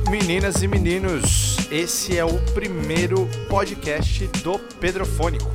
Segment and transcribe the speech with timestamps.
[0.00, 5.46] Meninas e meninos, esse é o primeiro podcast do Pedrofônico.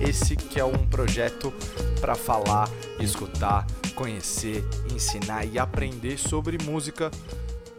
[0.00, 1.52] Esse que é um projeto
[2.00, 7.10] para falar, escutar, conhecer, ensinar e aprender sobre música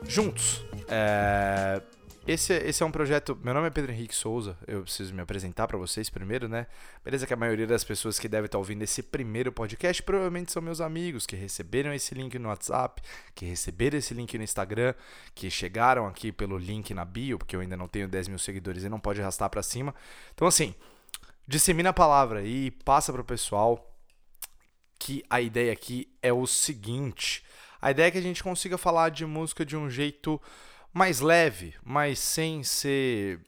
[0.07, 0.63] juntos.
[0.87, 1.81] É...
[2.25, 3.37] Esse, esse é um projeto.
[3.43, 4.57] Meu nome é Pedro Henrique Souza.
[4.65, 6.67] Eu preciso me apresentar para vocês primeiro, né?
[7.03, 10.61] Beleza, que a maioria das pessoas que devem estar ouvindo esse primeiro podcast provavelmente são
[10.61, 13.01] meus amigos que receberam esse link no WhatsApp,
[13.35, 14.93] que receberam esse link no Instagram,
[15.35, 18.85] que chegaram aqui pelo link na bio, porque eu ainda não tenho 10 mil seguidores
[18.85, 19.93] e não pode arrastar para cima.
[20.33, 20.73] Então, assim,
[21.45, 23.93] dissemina a palavra aí, passa para o pessoal
[24.97, 27.43] que a ideia aqui é o seguinte:
[27.81, 30.41] a ideia é que a gente consiga falar de música de um jeito
[30.93, 33.39] mais leve, mas sem ser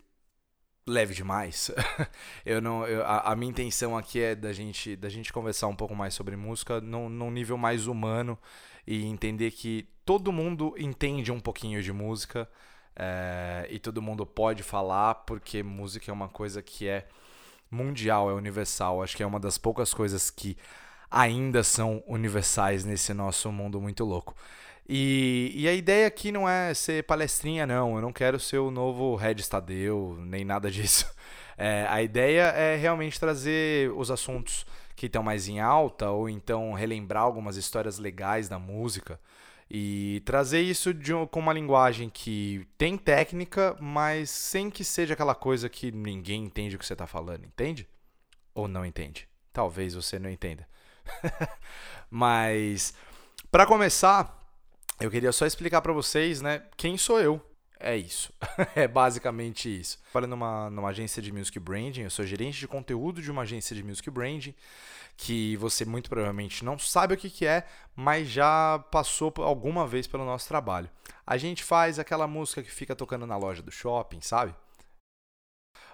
[0.88, 1.72] leve demais.
[2.46, 5.76] eu não, eu, a, a, minha intenção aqui é da gente, da gente conversar um
[5.76, 8.38] pouco mais sobre música num, num nível mais humano
[8.86, 12.50] e entender que todo mundo entende um pouquinho de música
[12.96, 17.08] é, e todo mundo pode falar porque música é uma coisa que é
[17.70, 19.04] mundial, é universal.
[19.04, 20.58] Acho que é uma das poucas coisas que
[21.10, 24.36] ainda são universais nesse nosso mundo muito louco.
[24.88, 27.96] E, e, a ideia aqui não é ser palestrinha, não.
[27.96, 29.38] Eu não quero ser o novo Red
[30.20, 31.12] nem nada disso.
[31.58, 36.74] É, a ideia é realmente trazer os assuntos que estão mais em alta, ou então
[36.74, 39.20] relembrar algumas histórias legais da música.
[39.70, 45.34] E trazer isso de, com uma linguagem que tem técnica, mas sem que seja aquela
[45.34, 47.88] coisa que ninguém entende o que você está falando, entende?
[48.54, 49.28] Ou não entende?
[49.52, 50.68] Talvez você não entenda.
[52.10, 52.94] mas,
[53.50, 54.45] para começar,
[55.00, 57.42] eu queria só explicar para vocês, né, quem sou eu.
[57.80, 58.32] É isso.
[58.76, 60.00] é basicamente isso.
[60.12, 63.76] Trabalho numa, numa agência de music branding, eu sou gerente de conteúdo de uma agência
[63.76, 64.56] de music branding,
[65.18, 70.08] que você muito provavelmente não sabe o que, que é, mas já passou alguma vez
[70.08, 70.90] pelo nosso trabalho.
[71.28, 74.56] A gente faz aquela música que fica tocando na loja do shopping, sabe?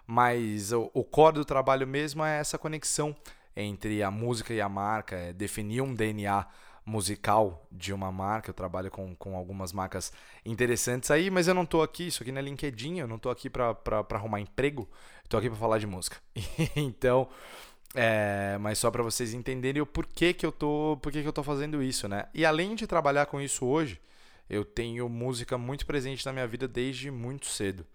[0.06, 3.16] Mas o, o core do trabalho mesmo é essa conexão
[3.56, 6.46] entre a música e a marca, é definir um DNA
[6.86, 8.50] musical de uma marca.
[8.50, 10.12] Eu trabalho com, com algumas marcas
[10.46, 13.32] interessantes aí, mas eu não estou aqui, isso aqui não é LinkedIn, eu não estou
[13.32, 13.76] aqui para
[14.12, 14.90] arrumar emprego,
[15.24, 16.18] estou aqui para falar de música.
[16.76, 17.28] então,
[17.94, 21.44] é, mas só para vocês entenderem o porquê que eu tô, porquê que eu tô
[21.44, 22.28] fazendo isso, né?
[22.34, 24.00] E além de trabalhar com isso hoje,
[24.50, 27.86] eu tenho música muito presente na minha vida desde muito cedo.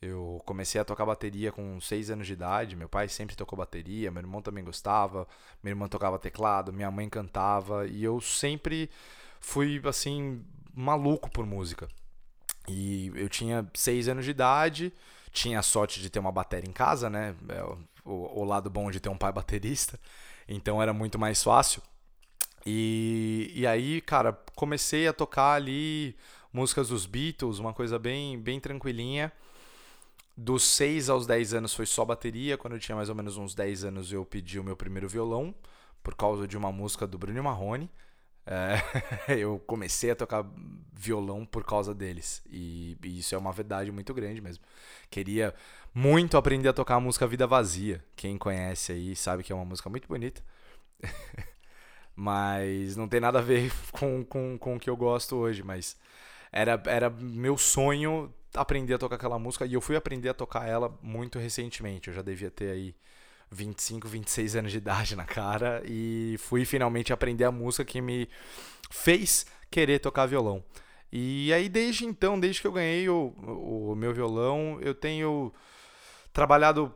[0.00, 2.76] Eu comecei a tocar bateria com 6 anos de idade.
[2.76, 5.26] Meu pai sempre tocou bateria, meu irmão também gostava,
[5.62, 8.90] minha irmã tocava teclado, minha mãe cantava e eu sempre
[9.40, 11.88] fui assim maluco por música.
[12.68, 14.92] E eu tinha 6 anos de idade,
[15.32, 17.34] tinha a sorte de ter uma bateria em casa, né?
[17.48, 17.62] É
[18.04, 19.98] o, o lado bom de ter um pai baterista,
[20.48, 21.82] então era muito mais fácil.
[22.64, 26.16] E, e aí, cara, comecei a tocar ali
[26.52, 29.32] músicas dos Beatles, uma coisa bem, bem tranquilinha.
[30.36, 32.58] Dos 6 aos 10 anos foi só bateria.
[32.58, 35.54] Quando eu tinha mais ou menos uns 10 anos, eu pedi o meu primeiro violão,
[36.02, 37.90] por causa de uma música do Bruno Marrone.
[38.46, 38.76] É,
[39.40, 40.44] eu comecei a tocar
[40.92, 42.42] violão por causa deles.
[42.50, 44.62] E, e, isso é uma verdade muito grande mesmo.
[45.10, 45.54] Queria
[45.94, 48.04] muito aprender a tocar a música Vida Vazia.
[48.14, 50.42] Quem conhece aí sabe que é uma música muito bonita.
[52.14, 55.62] mas não tem nada a ver com, com, com o que eu gosto hoje.
[55.62, 55.96] Mas
[56.52, 60.66] era, era meu sonho aprender a tocar aquela música e eu fui aprender a tocar
[60.68, 62.08] ela muito recentemente.
[62.08, 62.94] Eu já devia ter aí
[63.50, 68.28] 25, 26 anos de idade na cara e fui finalmente aprender a música que me
[68.90, 70.64] fez querer tocar violão.
[71.12, 75.52] E aí desde então, desde que eu ganhei o, o meu violão, eu tenho
[76.32, 76.92] trabalhado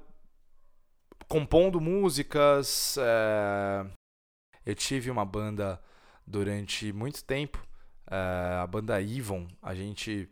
[1.29, 2.97] compondo músicas.
[2.99, 3.87] É...
[4.67, 5.81] Eu tive uma banda
[6.27, 7.65] durante muito tempo,
[8.11, 8.59] é...
[8.61, 9.47] a banda Ivon.
[9.63, 10.29] A gente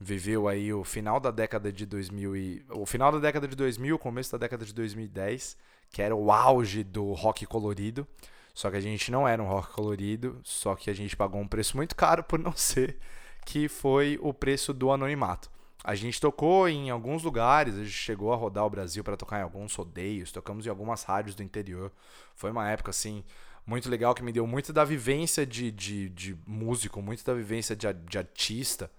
[0.00, 3.94] viveu aí o final da década de 2000 e o final da década de 2000,
[3.94, 5.58] o começo da década de 2010,
[5.90, 8.08] que era o auge do rock colorido.
[8.54, 11.46] Só que a gente não era um rock colorido, só que a gente pagou um
[11.46, 12.98] preço muito caro por não ser,
[13.44, 15.50] que foi o preço do anonimato.
[15.84, 19.40] A gente tocou em alguns lugares, a gente chegou a rodar o Brasil para tocar
[19.40, 21.92] em alguns rodeios, tocamos em algumas rádios do interior.
[22.34, 23.22] Foi uma época assim
[23.66, 27.76] muito legal que me deu muito da vivência de, de, de músico, muito da vivência
[27.76, 28.90] de, de artista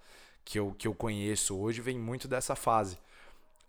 [0.44, 2.98] que eu, que eu conheço hoje vem muito dessa fase.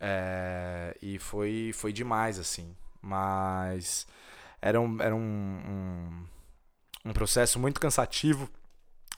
[0.00, 2.74] É, e foi, foi demais, assim.
[3.00, 4.06] Mas
[4.60, 6.26] era, um, era um, um,
[7.06, 8.48] um processo muito cansativo.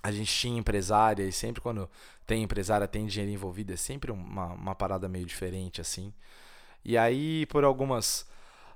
[0.03, 1.89] A gente tinha empresária e sempre quando
[2.27, 6.13] tem empresária, tem dinheiro envolvido, é sempre uma, uma parada meio diferente, assim.
[6.85, 8.27] E aí, por algumas,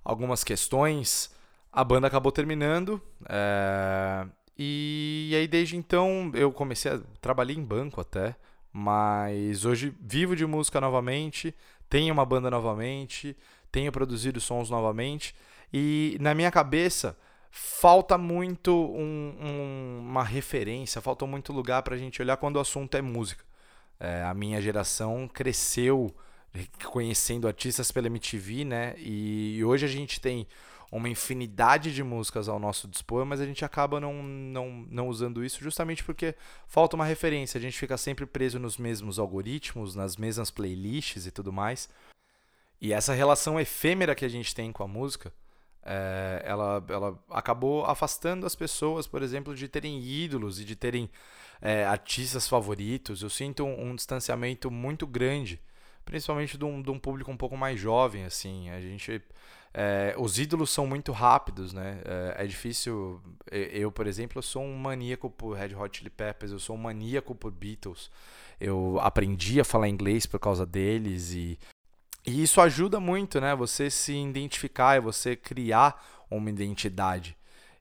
[0.04, 1.30] algumas questões,
[1.72, 3.00] a banda acabou terminando.
[3.28, 4.26] É,
[4.58, 8.36] e, e aí, desde então, eu comecei a trabalhar em banco até
[8.72, 11.54] Mas hoje vivo de música novamente,
[11.88, 13.36] tenho uma banda novamente,
[13.70, 15.34] tenho produzido sons novamente
[15.72, 17.16] e na minha cabeça
[17.50, 22.60] falta muito um, um, uma referência, falta muito lugar para a gente olhar quando o
[22.60, 23.44] assunto é música.
[23.98, 26.14] É, a minha geração cresceu
[26.84, 28.94] conhecendo artistas pela MTV, né?
[28.98, 30.46] E hoje a gente tem
[30.90, 35.44] uma infinidade de músicas ao nosso dispor, mas a gente acaba não, não, não usando
[35.44, 36.34] isso justamente porque
[36.66, 37.58] falta uma referência.
[37.58, 41.88] A gente fica sempre preso nos mesmos algoritmos, nas mesmas playlists e tudo mais.
[42.80, 45.32] E essa relação efêmera que a gente tem com a música,
[45.82, 51.08] é, ela, ela acabou afastando as pessoas, por exemplo, de terem ídolos e de terem
[51.62, 53.22] é, artistas favoritos.
[53.22, 55.60] Eu sinto um, um distanciamento muito grande
[56.04, 58.70] principalmente de um, de um, público um pouco mais jovem, assim.
[58.70, 59.22] A gente
[59.72, 62.00] é, os ídolos são muito rápidos, né?
[62.04, 63.20] É, é, difícil.
[63.50, 67.34] Eu, por exemplo, sou um maníaco por Red Hot Chili Peppers, eu sou um maníaco
[67.34, 68.10] por Beatles.
[68.60, 71.58] Eu aprendi a falar inglês por causa deles e,
[72.26, 73.54] e isso ajuda muito, né?
[73.54, 77.36] Você se identificar e você criar uma identidade.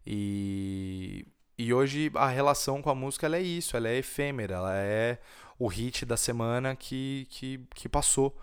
[0.06, 1.26] E,
[1.58, 5.20] e hoje a relação com a música é isso, ela é efêmera, ela é
[5.60, 8.36] o hit da semana que, que, que passou.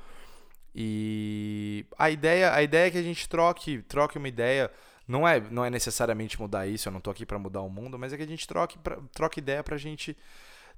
[0.75, 4.71] E a ideia, a ideia é que a gente troque, troque uma ideia.
[5.09, 7.99] Não é, não é necessariamente mudar isso, eu não estou aqui para mudar o mundo,
[7.99, 10.17] mas é que a gente troque, pra, troque ideia para a gente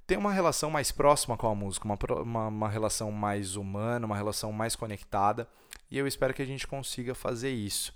[0.07, 4.17] ter uma relação mais próxima com a música, uma, uma, uma, relação mais humana, uma
[4.17, 5.49] relação mais conectada.
[5.91, 7.95] E eu espero que a gente consiga fazer isso.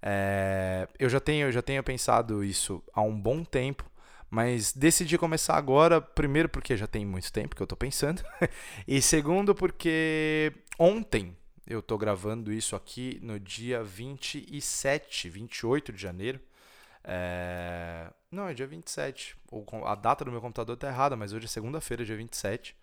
[0.00, 3.84] É, eu, já tenho, eu já tenho pensado isso há um bom tempo,
[4.32, 8.24] mas decidi começar agora, primeiro porque já tem muito tempo que eu estou pensando,
[8.88, 11.36] e segundo porque ontem
[11.66, 16.40] eu estou gravando isso aqui no dia 27, 28 de janeiro.
[17.04, 18.10] É...
[18.30, 19.36] Não, é dia 27.
[19.84, 22.74] A data do meu computador está errada, mas hoje é segunda-feira, dia 27.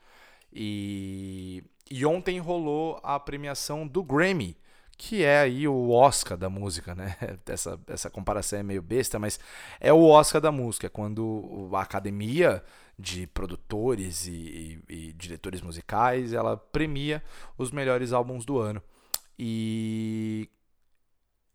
[0.53, 1.63] E...
[1.89, 4.55] e ontem rolou a premiação do Grammy,
[4.99, 7.15] que é aí o Oscar da música, né?
[7.47, 9.39] Essa, essa comparação é meio besta, mas
[9.79, 12.61] é o Oscar da música, é quando a academia
[12.97, 17.23] de produtores e, e, e, diretores musicais, ela premia
[17.57, 18.83] os melhores álbuns do ano.
[19.37, 20.49] E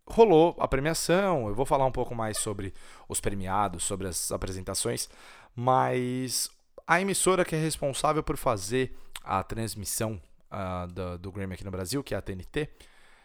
[0.06, 2.72] rolou a premiação, eu vou falar um pouco mais sobre
[3.06, 5.06] os premiados, sobre as apresentações,
[5.54, 6.50] mas
[6.86, 10.18] a emissora que é responsável por fazer a transmissão
[10.50, 12.70] uh, do, do Grammy aqui no Brasil, que é a TNT,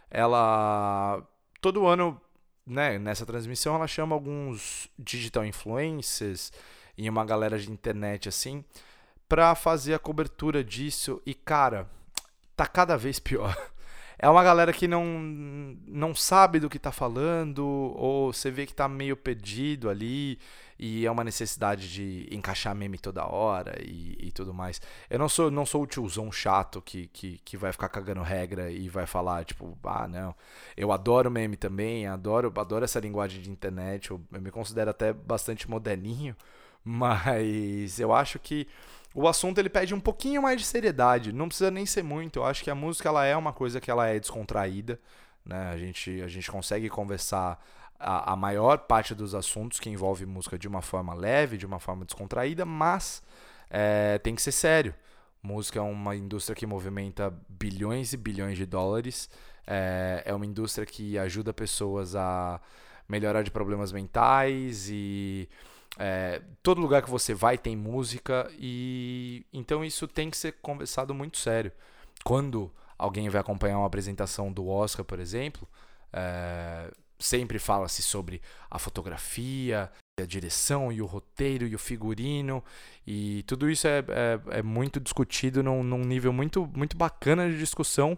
[0.09, 1.23] ela
[1.61, 2.19] todo ano,
[2.65, 6.51] né, nessa transmissão ela chama alguns digital influencers,
[6.99, 8.63] e uma galera de internet assim,
[9.27, 11.21] para fazer a cobertura disso.
[11.25, 11.89] E cara,
[12.55, 13.55] tá cada vez pior.
[14.21, 15.05] É uma galera que não,
[15.87, 20.37] não sabe do que tá falando, ou você vê que tá meio perdido ali,
[20.79, 24.81] e é uma necessidade de encaixar meme toda hora e, e tudo mais.
[25.09, 28.71] Eu não sou, não sou o tiozão chato que, que, que vai ficar cagando regra
[28.71, 30.33] e vai falar, tipo, ah, não.
[30.77, 35.11] Eu adoro meme também, adoro, adoro essa linguagem de internet, eu, eu me considero até
[35.11, 36.35] bastante moderninho.
[36.81, 38.65] Mas eu acho que
[39.13, 41.33] o assunto ele pede um pouquinho mais de seriedade.
[41.33, 42.39] Não precisa nem ser muito.
[42.39, 44.97] Eu acho que a música ela é uma coisa que ela é descontraída.
[45.45, 45.71] Né?
[45.71, 47.59] A, gente, a gente consegue conversar
[47.99, 51.79] a, a maior parte dos assuntos que envolve música de uma forma leve, de uma
[51.79, 53.21] forma descontraída, mas
[53.69, 54.95] é, tem que ser sério.
[55.41, 59.29] Música é uma indústria que movimenta bilhões e bilhões de dólares.
[59.67, 62.59] É, é uma indústria que ajuda pessoas a
[63.07, 65.49] melhorar de problemas mentais e
[65.97, 71.13] é, todo lugar que você vai tem música e então isso tem que ser conversado
[71.13, 71.71] muito sério.
[72.23, 75.67] Quando alguém vai acompanhar uma apresentação do Oscar, por exemplo,
[76.11, 82.63] é, sempre fala-se sobre a fotografia, a direção e o roteiro e o figurino
[83.05, 87.57] e tudo isso é, é, é muito discutido num, num, nível muito, muito bacana de
[87.57, 88.17] discussão.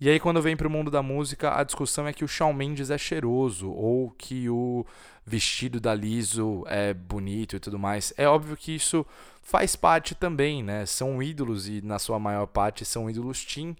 [0.00, 2.52] E aí quando vem para o mundo da música, a discussão é que o Shawn
[2.52, 4.84] Mendes é cheiroso ou que o
[5.24, 8.12] vestido da Liso é bonito e tudo mais.
[8.16, 9.06] É óbvio que isso
[9.42, 10.84] faz parte também, né?
[10.86, 13.76] São ídolos e na sua maior parte são ídolos teen.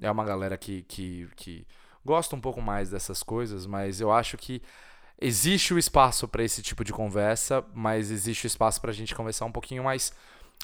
[0.00, 1.66] É uma galera que, que, que
[2.06, 4.62] gosta um pouco mais dessas coisas, mas eu acho que
[5.20, 9.14] existe o espaço para esse tipo de conversa, mas existe o espaço para a gente
[9.14, 10.12] conversar um pouquinho mais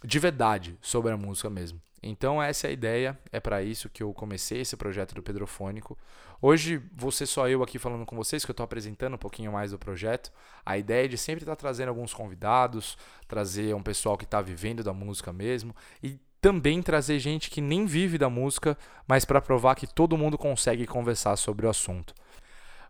[0.02, 1.80] de verdade sobre a música mesmo.
[2.02, 5.96] Então essa é a ideia, é para isso que eu comecei esse projeto do Pedrofônico.
[6.40, 6.82] Hoje
[7.12, 9.78] ser só eu aqui falando com vocês, que eu estou apresentando um pouquinho mais do
[9.78, 10.32] projeto.
[10.66, 14.40] A ideia é de sempre estar tá trazendo alguns convidados, trazer um pessoal que está
[14.40, 19.40] vivendo da música mesmo e também trazer gente que nem vive da música, mas para
[19.40, 22.12] provar que todo mundo consegue conversar sobre o assunto.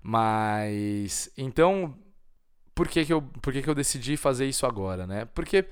[0.02, 1.94] Mas então,
[2.74, 5.26] por que, que, eu, por que, que eu decidi fazer isso agora, né?
[5.34, 5.66] Porque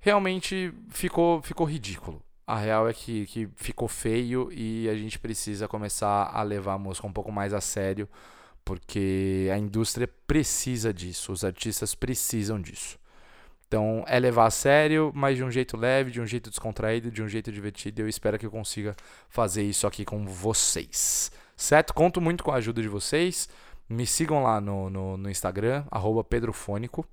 [0.00, 2.22] realmente ficou, ficou ridículo.
[2.46, 6.78] A real é que, que ficou feio e a gente precisa começar a levar a
[6.78, 8.08] música um pouco mais a sério,
[8.64, 12.98] porque a indústria precisa disso, os artistas precisam disso.
[13.68, 17.22] Então é levar a sério, mas de um jeito leve, de um jeito descontraído, de
[17.22, 18.02] um jeito divertido.
[18.02, 18.94] Eu espero que eu consiga
[19.28, 21.32] fazer isso aqui com vocês.
[21.56, 21.92] Certo?
[21.94, 23.48] Conto muito com a ajuda de vocês.
[23.88, 25.84] Me sigam lá no, no, no Instagram,
[26.28, 27.06] pedrofônico.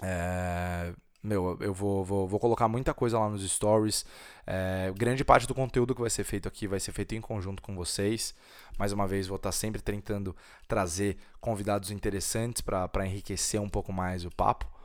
[0.00, 0.92] É,
[1.22, 4.04] meu, eu vou, vou, vou colocar muita coisa lá nos stories.
[4.46, 7.62] É, grande parte do conteúdo que vai ser feito aqui vai ser feito em conjunto
[7.62, 8.34] com vocês.
[8.78, 10.34] Mais uma vez, vou estar sempre tentando
[10.66, 14.77] trazer convidados interessantes para enriquecer um pouco mais o papo.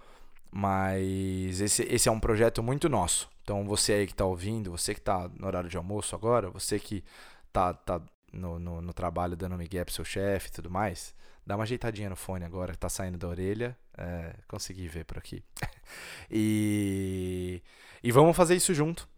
[0.56, 3.28] Mas esse, esse é um projeto muito nosso.
[3.42, 6.78] Então você aí que está ouvindo, você que está no horário de almoço agora, você
[6.78, 7.04] que
[7.48, 8.00] está tá
[8.32, 12.08] no, no, no, trabalho dando migué pro seu chefe e tudo mais, dá uma ajeitadinha
[12.08, 13.76] no fone agora que tá saindo da orelha.
[13.98, 15.44] É, consegui ver por aqui.
[16.30, 17.60] e,
[18.04, 19.10] e vamos fazer isso junto,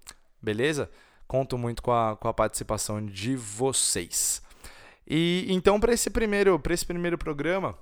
[0.41, 0.89] beleza?
[1.27, 4.41] Conto muito com a, com a participação de vocês.
[5.05, 7.77] E então para esse primeiro, para esse primeiro programa,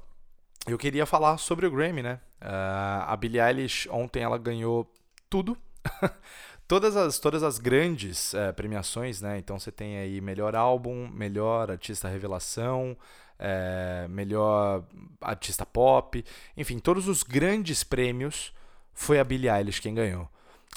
[0.68, 2.20] eu queria falar sobre o Grammy, né?
[2.42, 4.92] Uh, a Billie Eilish ontem ela ganhou
[5.30, 5.58] tudo.
[6.68, 9.38] todas as, todas as grandes uh, premiações, né?
[9.38, 12.98] Então você tem aí melhor álbum, melhor artista revelação,
[13.40, 14.84] uh, melhor
[15.22, 16.24] artista pop,
[16.56, 18.54] enfim, todos os grandes prêmios
[18.94, 20.30] foi a Billie Eilish quem ganhou.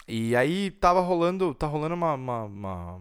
[0.08, 3.00] E aí tava rolando, tá rolando uma, uma, uma,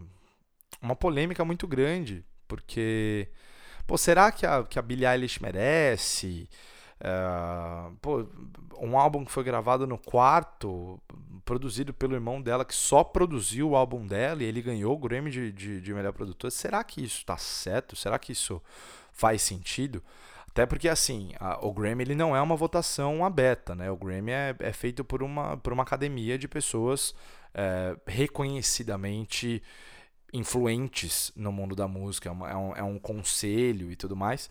[0.81, 3.27] uma polêmica muito grande, porque
[3.87, 6.49] pô, será que a, que a Billie Eilish merece?
[6.99, 8.25] É, pô,
[8.79, 10.99] um álbum que foi gravado no quarto,
[11.43, 15.29] produzido pelo irmão dela, que só produziu o álbum dela e ele ganhou o Grammy
[15.29, 16.51] de, de, de melhor produtor.
[16.51, 17.95] Será que isso está certo?
[17.95, 18.61] Será que isso
[19.11, 20.03] faz sentido?
[20.49, 23.91] Até porque, assim, a, o Grammy ele não é uma votação aberta, né?
[23.91, 27.13] O Grammy é, é feito por uma, por uma academia de pessoas
[27.53, 29.61] é, reconhecidamente
[30.33, 32.29] influentes no mundo da música.
[32.29, 34.49] É, é, um, é um conselho e tudo mais.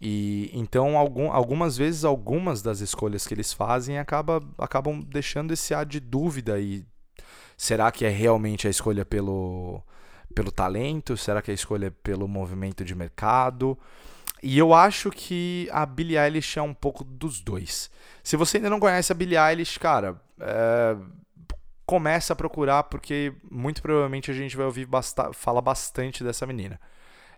[0.00, 5.72] E então algum, algumas vezes algumas das escolhas que eles fazem acaba, acabam deixando esse
[5.72, 6.84] ar de dúvida e
[7.56, 9.82] será que é realmente a escolha pelo
[10.34, 11.16] pelo talento?
[11.16, 13.78] Será que é a escolha pelo movimento de mercado?
[14.42, 17.90] E eu acho que a Billie Eilish é um pouco dos dois.
[18.22, 20.94] Se você ainda não conhece a Billie Eilish, cara, é...
[21.86, 26.78] começa a procurar porque muito provavelmente a gente vai ouvir basta falar bastante dessa menina.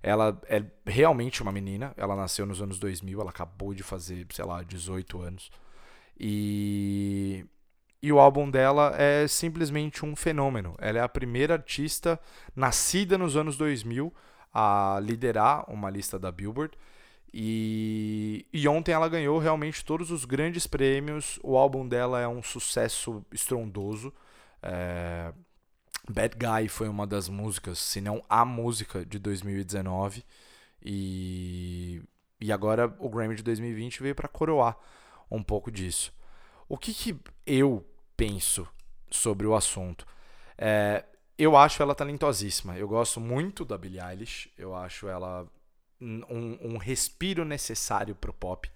[0.02, 1.92] Ela é realmente uma menina.
[1.96, 3.20] Ela nasceu nos anos 2000.
[3.20, 5.50] Ela acabou de fazer, sei lá, 18 anos.
[6.18, 7.44] E.
[8.00, 10.76] E o álbum dela é simplesmente um fenômeno.
[10.78, 12.18] Ela é a primeira artista
[12.54, 14.14] nascida nos anos 2000
[14.54, 16.78] a liderar uma lista da Billboard.
[17.32, 21.38] E, e ontem ela ganhou realmente todos os grandes prêmios.
[21.42, 24.12] O álbum dela é um sucesso estrondoso.
[24.62, 25.32] É,
[26.08, 30.24] Bad Guy foi uma das músicas, se não a música de 2019.
[30.82, 32.02] E,
[32.40, 34.76] e agora o Grammy de 2020 veio para coroar
[35.30, 36.12] um pouco disso.
[36.68, 37.84] O que, que eu
[38.16, 38.66] penso
[39.10, 40.06] sobre o assunto?
[40.56, 41.04] É,
[41.36, 42.76] eu acho ela talentosíssima.
[42.76, 44.50] Eu gosto muito da Billie Eilish.
[44.56, 45.46] Eu acho ela
[46.00, 48.70] um, um respiro necessário pro pop.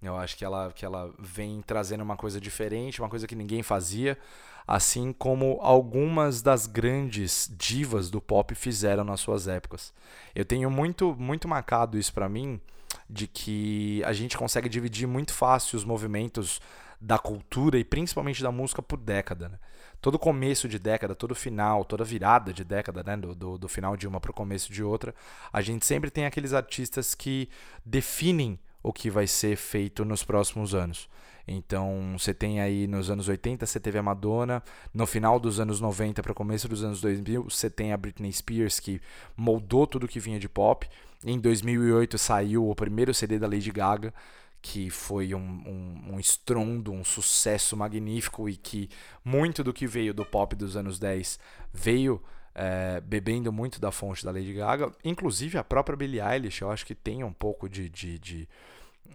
[0.00, 3.62] Eu acho que ela, que ela vem trazendo uma coisa diferente, uma coisa que ninguém
[3.62, 4.18] fazia
[4.66, 9.92] assim como algumas das grandes divas do pop fizeram nas suas épocas.
[10.34, 12.60] Eu tenho muito, muito marcado isso para mim,
[13.08, 16.60] de que a gente consegue dividir muito fácil os movimentos
[17.00, 19.48] da cultura e principalmente da música por década.
[19.48, 19.58] Né?
[20.00, 23.16] Todo começo de década, todo final, toda virada de década, né?
[23.16, 25.14] do, do, do final de uma para o começo de outra,
[25.52, 27.48] a gente sempre tem aqueles artistas que
[27.84, 31.08] definem o que vai ser feito nos próximos anos.
[31.46, 34.62] Então, você tem aí nos anos 80, você teve a Madonna,
[34.94, 38.32] no final dos anos 90 para o começo dos anos 2000, você tem a Britney
[38.32, 39.00] Spears que
[39.36, 40.88] moldou tudo que vinha de pop.
[41.24, 44.12] Em 2008 saiu o primeiro CD da Lady Gaga,
[44.60, 48.88] que foi um, um, um estrondo, um sucesso magnífico e que
[49.24, 51.38] muito do que veio do pop dos anos 10
[51.72, 52.22] veio
[52.54, 56.86] é, bebendo muito da fonte da Lady Gaga, inclusive a própria Billie Eilish, eu acho
[56.86, 58.48] que tem um pouco de, de, de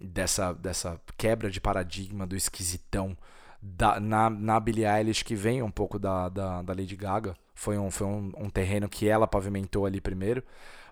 [0.02, 3.18] dessa, dessa quebra de paradigma do esquisitão
[3.62, 7.36] da, na, na Billie Eilish que vem um pouco da, da, da Lady Gaga.
[7.56, 10.44] Foi, um, foi um, um terreno que ela pavimentou ali primeiro.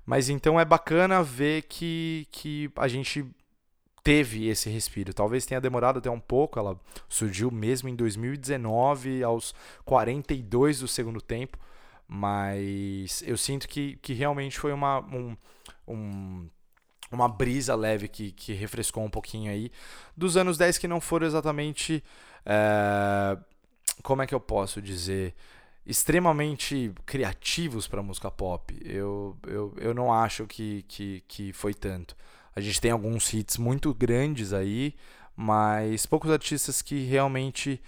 [0.06, 3.26] Mas então é bacana ver que, que a gente
[4.04, 5.14] teve esse respiro.
[5.14, 11.20] Talvez tenha demorado até um pouco, ela surgiu mesmo em 2019, aos 42 do segundo
[11.20, 11.58] tempo,
[12.08, 15.36] mas eu sinto que, que realmente foi uma, um,
[15.88, 16.48] um
[17.12, 19.72] uma brisa leve que, que refrescou um pouquinho aí.
[20.16, 22.04] Dos anos 10 que não foram exatamente.
[22.46, 23.38] É,
[24.04, 25.34] como é que eu posso dizer?
[25.86, 28.76] extremamente criativos para música pop.
[28.84, 32.16] Eu, eu, eu não acho que, que, que foi tanto.
[32.56, 34.96] A gente tem alguns hits muito grandes aí,
[35.36, 37.82] mas poucos artistas que realmente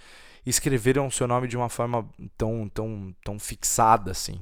[0.46, 4.40] escreveram o seu nome de uma forma tão, tão, tão fixada assim,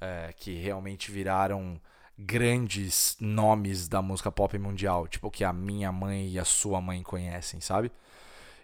[0.00, 1.80] é, que realmente viraram
[2.18, 7.02] grandes nomes da música pop mundial, tipo que a minha mãe e a sua mãe
[7.02, 7.92] conhecem, sabe?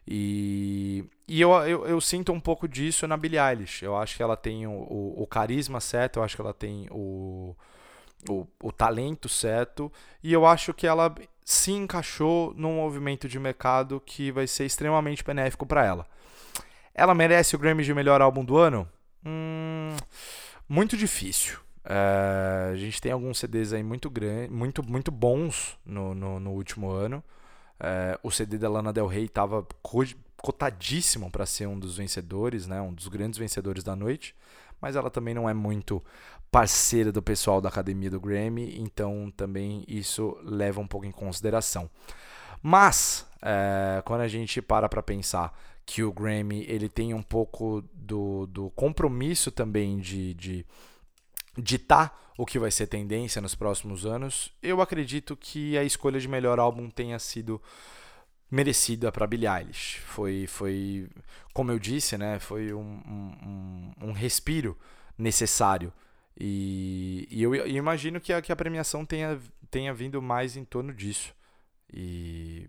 [0.06, 3.82] E, e eu, eu, eu, sinto um pouco disso na Billie Eilish.
[3.82, 6.88] Eu acho que ela tem o, o, o carisma certo, eu acho que ela tem
[6.90, 7.56] o,
[8.28, 9.90] o, o talento certo,
[10.22, 15.22] e eu acho que ela se encaixou num movimento de mercado que vai ser extremamente
[15.22, 16.06] benéfico para ela.
[16.94, 18.88] Ela merece o Grammy de melhor álbum do ano?
[19.24, 19.96] Hum,
[20.68, 21.63] muito difícil.
[21.84, 26.50] É, a gente tem alguns CDs aí muito, grande, muito, muito bons no, no, no
[26.50, 27.22] último ano.
[27.78, 29.66] É, o CD da Lana Del Rey estava
[30.36, 34.34] cotadíssimo para ser um dos vencedores, né, um dos grandes vencedores da noite,
[34.80, 36.02] mas ela também não é muito
[36.50, 41.90] parceira do pessoal da academia do Grammy, então também isso leva um pouco em consideração.
[42.62, 47.82] Mas é, quando a gente para para pensar que o Grammy ele tem um pouco
[47.92, 50.66] do, do compromisso também de, de
[51.56, 56.28] ditar o que vai ser tendência nos próximos anos, eu acredito que a escolha de
[56.28, 57.62] melhor álbum tenha sido
[58.50, 60.00] merecida para Billie Eilish.
[60.00, 61.08] Foi, foi,
[61.52, 64.76] como eu disse, né, foi um, um, um respiro
[65.16, 65.92] necessário.
[66.38, 70.64] E, e eu, eu, imagino que a, que a premiação tenha, tenha vindo mais em
[70.64, 71.34] torno disso.
[71.92, 72.68] E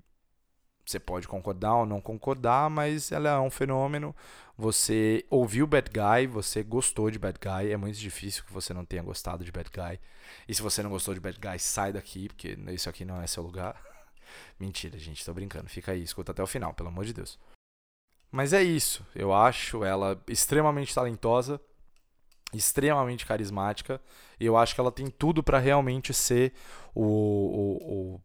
[0.86, 4.16] você pode concordar ou não concordar, mas ela é um fenômeno.
[4.58, 7.72] Você ouviu Bad Guy, você gostou de Bad Guy.
[7.72, 10.00] É muito difícil que você não tenha gostado de Bad Guy.
[10.48, 13.28] E se você não gostou de Bad Guy, sai daqui, porque isso aqui não é
[13.28, 13.82] seu lugar.
[14.60, 15.70] Mentira, gente, tô brincando.
[15.70, 17.40] Fica aí, escuta até o final, pelo amor de Deus.
[18.32, 19.06] Mas é isso.
[19.16, 21.60] Eu acho ela extremamente talentosa,
[22.54, 24.00] extremamente carismática.
[24.40, 26.54] E eu acho que ela tem tudo para realmente ser
[26.94, 28.22] o, o, o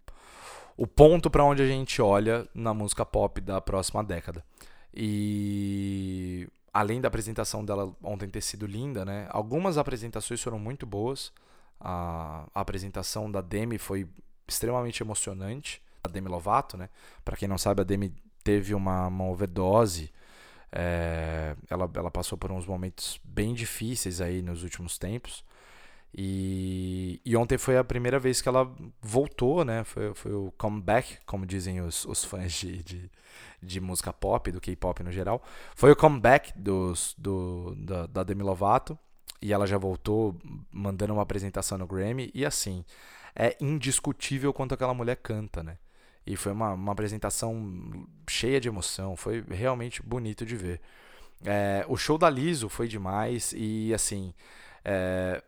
[0.81, 4.43] o ponto para onde a gente olha na música pop da próxima década.
[4.95, 9.29] E além da apresentação dela ontem ter sido linda, né?
[9.29, 11.35] Algumas apresentações foram muito boas.
[11.79, 14.09] A, a apresentação da Demi foi
[14.49, 15.83] extremamente emocionante.
[16.03, 16.89] A Demi Lovato, né?
[17.27, 20.11] Para quem não sabe, a Demi teve uma, uma overdose.
[20.73, 25.45] É, ela, ela passou por uns momentos bem difíceis aí nos últimos tempos.
[26.13, 28.71] E, e ontem foi a primeira vez que ela
[29.01, 29.85] voltou, né?
[29.85, 33.11] Foi, foi o comeback, como dizem os, os fãs de, de,
[33.63, 35.43] de música pop, do K-pop no geral.
[35.75, 38.99] Foi o comeback dos, do, da, da Demi Lovato.
[39.43, 40.37] E ela já voltou
[40.71, 42.31] mandando uma apresentação no Grammy.
[42.35, 42.85] E assim,
[43.35, 45.79] é indiscutível quanto aquela mulher canta, né?
[46.27, 49.17] E foi uma, uma apresentação cheia de emoção.
[49.17, 50.81] Foi realmente bonito de ver.
[51.43, 53.55] É, o show da Liso foi demais.
[53.57, 54.35] E assim
[54.85, 55.43] é,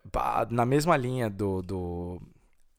[0.51, 2.23] na mesma linha do, do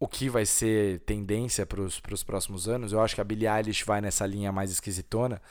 [0.04, 3.86] o que vai ser tendência para os próximos anos, eu acho que a Billie Eilish
[3.86, 5.42] vai nessa linha mais esquisitona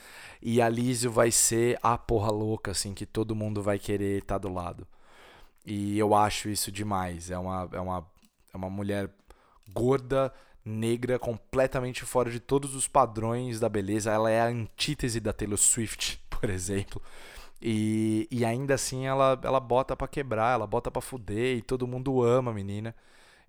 [0.43, 4.35] e a Lizzo vai ser a porra louca, assim, que todo mundo vai querer estar
[4.35, 4.87] tá do lado.
[5.65, 7.31] E eu acho isso demais.
[7.31, 8.07] É uma, é uma,
[8.53, 9.09] é uma mulher
[9.73, 10.31] gorda,
[10.65, 14.11] negra, completamente fora de todos os padrões da beleza.
[14.11, 17.01] Ela é a antítese da Taylor Swift, por exemplo.
[17.62, 21.87] E, e ainda assim ela, ela bota para quebrar, ela bota para fuder e todo
[21.87, 22.94] mundo ama a menina.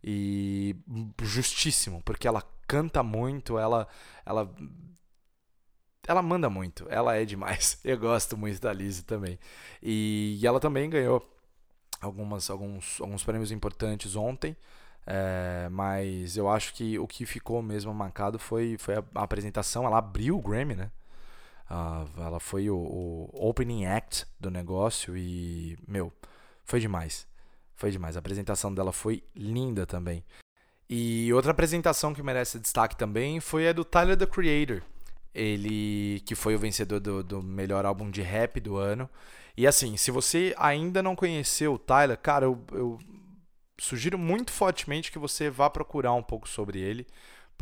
[0.04, 0.76] E
[1.22, 3.88] justíssimo, porque ela canta muito, ela
[4.26, 4.54] ela
[6.08, 7.80] ela manda muito, ela é demais.
[7.84, 9.40] Eu gosto muito da Lizzie também.
[9.82, 11.26] E, e ela também ganhou
[12.02, 14.56] algumas, alguns, alguns prêmios importantes ontem.
[15.06, 19.86] É, mas eu acho que o que ficou mesmo marcado foi, foi a, apresentação.
[19.86, 20.92] Ela abriu o Grammy, né?
[21.70, 26.12] Uh, ela foi o, o, opening act do negócio e, meu,
[26.64, 27.28] foi demais.
[27.76, 28.16] Foi demais.
[28.16, 30.24] A apresentação dela foi linda também.
[30.90, 34.84] E outra apresentação que merece destaque também foi a do Tyler the Creator.
[35.34, 39.10] Ele que foi o vencedor do, do melhor álbum de rap do ano.
[39.58, 43.00] E assim, se você ainda não conheceu o Tyler, cara, eu, eu
[43.80, 47.08] sugiro muito fortemente que você vá procurar um pouco sobre ele.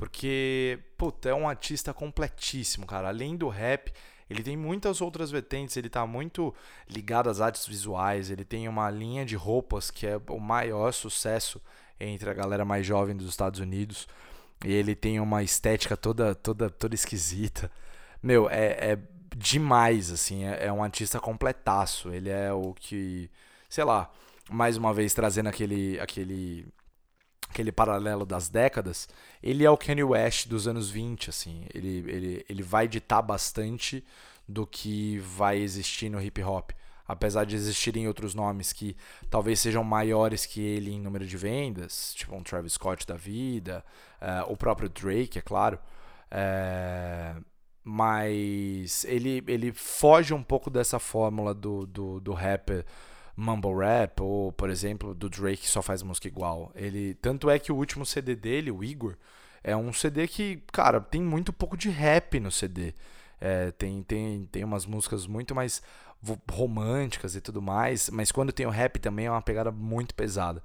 [0.02, 3.10] Porque, puta, é um artista completíssimo, cara.
[3.10, 3.94] Além do rap,
[4.28, 5.78] ele tem muitas outras vertentes.
[5.78, 6.56] Ele tá muito
[6.90, 8.32] ligado às artes visuais.
[8.32, 11.62] Ele tem uma linha de roupas que é o maior sucesso
[12.00, 14.08] entre a galera mais jovem dos Estados Unidos.
[14.66, 17.72] E ele tem uma estética toda, toda, toda esquisita.
[18.24, 19.00] Meu, é, é
[19.38, 20.46] demais, assim.
[20.46, 22.10] É, é um artista completaço.
[22.10, 23.30] Ele é o que,
[23.70, 24.12] sei lá,
[24.50, 26.66] mais uma vez trazendo aquele, aquele
[27.52, 29.10] aquele paralelo das décadas,
[29.44, 31.66] ele é o Kanye West dos anos 20, assim.
[31.74, 34.04] Ele, ele, ele vai ditar bastante
[34.48, 36.72] do que vai existir no hip hop.
[37.08, 38.96] apesar de existirem outros nomes que
[39.30, 43.84] talvez sejam maiores que ele em número de vendas, tipo um Travis Scott da vida,
[44.22, 45.78] uh, o próprio Drake, é claro.
[46.32, 47.44] Uh,
[47.84, 52.86] mas ele, ele foge um pouco dessa fórmula do, do, do rapper
[53.42, 56.72] mumble rap, ou, por exemplo, do Drake que só faz música igual.
[56.76, 59.16] Ele, tanto é que o último CD dele, o Igor,
[59.64, 62.94] é um CD que, cara, tem muito pouco de rap no CD.
[63.40, 65.82] É, tem, tem, tem umas músicas muito mais
[66.50, 70.64] românticas e tudo mais, mas quando tem o rap também é uma pegada muito pesada.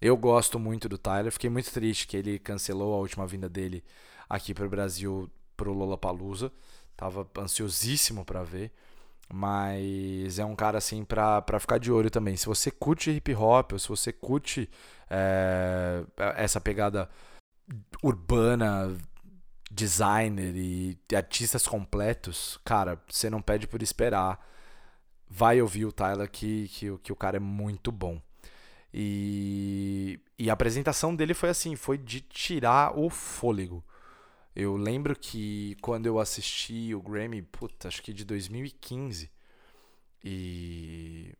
[0.00, 3.82] Eu gosto muito do Tyler, fiquei muito triste que ele cancelou a última vinda dele
[4.28, 6.52] aqui para o Brasil pro Lollapalooza.
[6.96, 8.72] Tava ansiosíssimo para ver.
[9.32, 12.36] Mas é um cara assim pra, pra ficar de olho também.
[12.36, 14.70] Se você curte hip hop, ou se você curte
[15.10, 16.04] é,
[16.36, 17.08] essa pegada
[18.02, 18.96] urbana,
[19.70, 24.38] designer e artistas completos, cara, você não pede por esperar.
[25.28, 28.20] Vai ouvir o Tyler que, que, que o cara é muito bom.
[28.94, 33.84] E, e a apresentação dele foi assim, foi de tirar o fôlego.
[34.56, 39.30] Eu lembro que quando eu assisti o Grammy, puta, acho que de 2015,
[40.24, 41.34] e,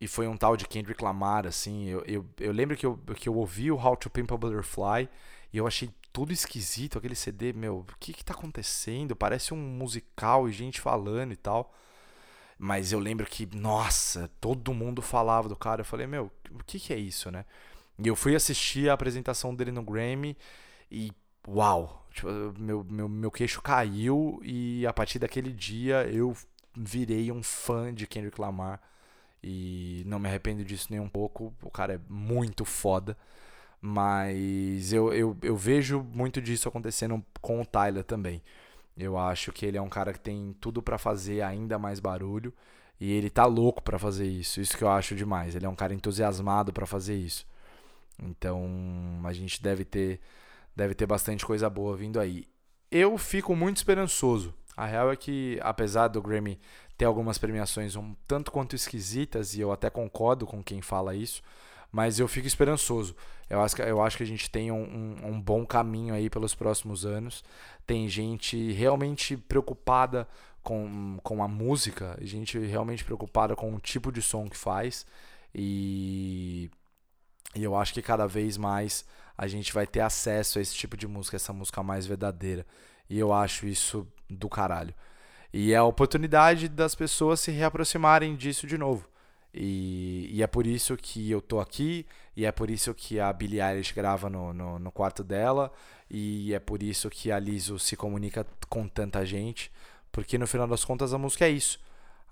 [0.00, 3.28] e foi um tal de Kendrick Lamar, assim, eu, eu, eu lembro que eu, que
[3.28, 5.08] eu ouvi o How to Pimp a Butterfly
[5.52, 9.16] e eu achei tudo esquisito, aquele CD, meu, o que que tá acontecendo?
[9.16, 11.74] Parece um musical e gente falando e tal.
[12.58, 15.80] Mas eu lembro que, nossa, todo mundo falava do cara.
[15.80, 17.44] Eu falei, meu, o que que é isso, né?
[17.98, 20.36] E eu fui assistir a apresentação dele no Grammy
[20.90, 21.12] e,
[21.46, 22.28] uau, Tipo,
[22.58, 26.34] meu, meu, meu queixo caiu e a partir daquele dia eu
[26.76, 28.80] virei um fã de Kendrick Lamar.
[29.42, 31.52] E não me arrependo disso nem um pouco.
[31.62, 33.16] O cara é muito foda.
[33.80, 38.42] Mas eu, eu, eu vejo muito disso acontecendo com o Tyler também.
[38.96, 42.54] Eu acho que ele é um cara que tem tudo para fazer ainda mais barulho.
[43.00, 44.60] E ele tá louco para fazer isso.
[44.60, 45.56] Isso que eu acho demais.
[45.56, 47.46] Ele é um cara entusiasmado para fazer isso.
[48.22, 50.20] Então a gente deve ter
[50.74, 52.46] deve ter bastante coisa boa vindo aí.
[52.90, 54.54] Eu fico muito esperançoso.
[54.76, 56.58] A real é que, apesar do Grammy
[56.96, 61.42] ter algumas premiações um tanto quanto esquisitas, e eu até concordo com quem fala isso,
[61.90, 63.14] mas eu fico esperançoso.
[63.48, 66.54] Eu acho, eu acho que a gente tem um, um, um bom caminho aí pelos
[66.54, 67.44] próximos anos.
[67.86, 70.26] Tem gente realmente preocupada
[70.62, 75.06] com, com a música, gente realmente preocupada com o tipo de som que faz.
[75.54, 76.68] E,
[77.54, 79.04] e eu acho que cada vez mais
[79.36, 82.66] a gente vai ter acesso a esse tipo de música, essa música mais verdadeira.
[83.08, 84.94] E eu acho isso do caralho.
[85.52, 89.08] E é a oportunidade das pessoas se reaproximarem disso de novo.
[89.52, 93.32] E, e, é por isso que eu tô aqui, e é por isso que a
[93.32, 95.72] Billie Eilish grava no, no, no, quarto dela,
[96.10, 99.70] e é por isso que a Liso se comunica com tanta gente,
[100.10, 101.78] porque no final das contas a música é isso.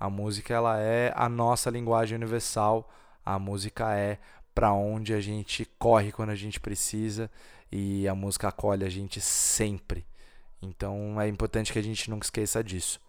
[0.01, 2.91] A música ela é a nossa linguagem universal,
[3.25, 4.19] a música é
[4.55, 7.31] para onde a gente corre quando a gente precisa
[7.71, 10.05] e a música acolhe a gente sempre.
[10.61, 13.01] Então é importante que a gente nunca esqueça disso.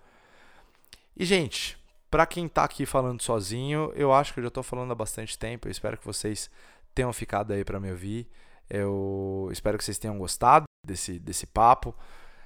[1.16, 1.78] E gente,
[2.10, 5.38] para quem tá aqui falando sozinho, eu acho que eu já tô falando há bastante
[5.38, 5.68] tempo.
[5.68, 6.50] Eu espero que vocês
[6.96, 8.28] tenham ficado aí para me ouvir.
[8.70, 11.94] Eu espero que vocês tenham gostado desse, desse papo,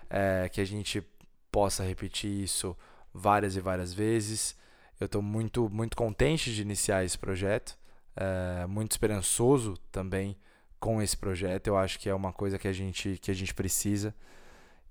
[0.10, 1.05] é, que a gente
[1.51, 2.75] possa repetir isso
[3.13, 4.57] várias e várias vezes.
[4.99, 7.77] Eu estou muito, muito contente de iniciar esse projeto
[8.17, 10.38] é, muito esperançoso também
[10.80, 11.67] com esse projeto.
[11.67, 14.13] Eu acho que é uma coisa que a gente, que a gente precisa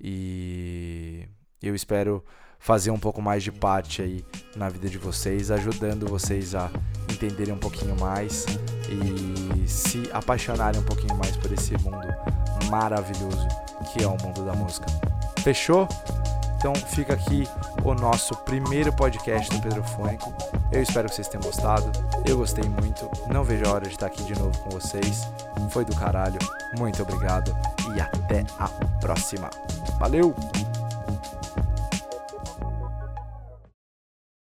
[0.01, 1.27] e
[1.63, 2.25] eu espero
[2.59, 6.71] fazer um pouco mais de parte aí na vida de vocês, ajudando vocês a
[7.13, 8.47] entenderem um pouquinho mais
[8.89, 12.07] e se apaixonarem um pouquinho mais por esse mundo
[12.71, 13.47] maravilhoso
[13.93, 14.87] que é o mundo da música.
[15.43, 15.89] Fechou?
[16.67, 17.49] Então fica aqui
[17.85, 20.35] o nosso primeiro podcast do Pedrofônico.
[20.73, 21.93] Eu espero que vocês tenham gostado.
[22.29, 23.09] Eu gostei muito.
[23.33, 25.31] Não vejo a hora de estar aqui de novo com vocês.
[25.71, 26.41] Foi do caralho.
[26.77, 27.57] Muito obrigado
[27.95, 28.67] e até a
[28.99, 29.49] próxima.
[29.97, 30.35] Valeu!